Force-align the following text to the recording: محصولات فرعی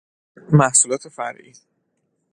محصولات 0.51 1.07
فرعی 1.07 1.53